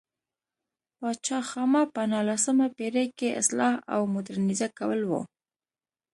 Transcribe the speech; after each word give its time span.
پاچا 0.97 1.39
خاما 1.49 1.83
په 1.93 2.01
نولسمه 2.11 2.67
پېړۍ 2.77 3.07
کې 3.17 3.37
اصلاح 3.41 3.73
او 3.93 4.01
مودرنیزه 4.13 4.67
کول 4.77 5.01
و. 5.05 5.11